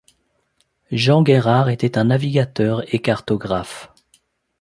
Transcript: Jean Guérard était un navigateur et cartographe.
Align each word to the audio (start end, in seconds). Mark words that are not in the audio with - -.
Jean 0.91 1.21
Guérard 1.21 1.69
était 1.69 1.95
un 1.99 2.05
navigateur 2.05 2.81
et 2.91 2.97
cartographe. 3.03 3.93